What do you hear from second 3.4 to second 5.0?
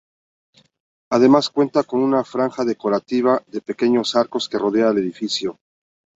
de pequeños arcos, que rodea al